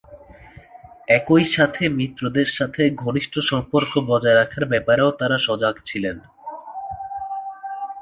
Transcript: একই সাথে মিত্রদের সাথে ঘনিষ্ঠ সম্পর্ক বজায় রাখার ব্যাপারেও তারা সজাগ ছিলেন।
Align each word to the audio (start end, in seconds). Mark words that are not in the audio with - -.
একই 1.09 1.43
সাথে 1.55 1.83
মিত্রদের 1.99 2.47
সাথে 2.57 2.81
ঘনিষ্ঠ 2.95 3.33
সম্পর্ক 3.51 3.91
বজায় 4.09 4.37
রাখার 4.37 4.65
ব্যাপারেও 4.65 5.09
তারা 5.19 5.37
সজাগ 5.47 5.75
ছিলেন। 5.85 6.17